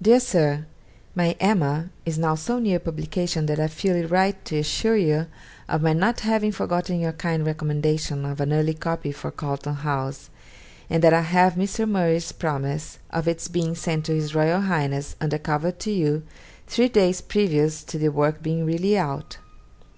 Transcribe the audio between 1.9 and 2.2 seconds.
is